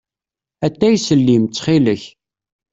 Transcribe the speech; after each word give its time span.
Atay 0.65 0.95
s 1.05 1.07
llim, 1.19 1.43
ttxil-k. 1.47 2.03